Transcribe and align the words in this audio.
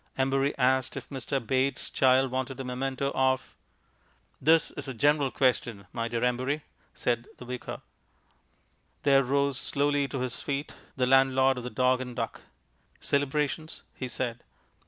Embury 0.17 0.57
asked 0.57 0.97
if 0.97 1.07
Mr. 1.09 1.39
Bates' 1.45 1.91
child 1.91 2.31
wanted 2.31 2.59
a 2.59 2.63
memento 2.63 3.11
of 3.13 3.55
"This 4.41 4.71
is 4.71 4.87
a 4.87 4.95
general 4.95 5.29
question, 5.29 5.85
my 5.93 6.07
dear 6.07 6.23
Embury," 6.23 6.63
said 6.95 7.27
the 7.37 7.45
Vicar. 7.45 7.83
There 9.03 9.23
rose 9.23 9.59
slowly 9.59 10.07
to 10.07 10.21
his 10.21 10.41
feet 10.41 10.73
the 10.95 11.05
landlord 11.05 11.59
of 11.59 11.63
the 11.63 11.69
Dog 11.69 12.01
and 12.01 12.15
Duck. 12.15 12.41
Celebrations, 12.99 13.83
he 13.93 14.07
said. 14.07 14.43